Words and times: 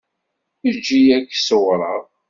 Eǧǧ-iyi 0.69 1.11
ad 1.17 1.25
k-ṣewwreɣ. 1.31 2.01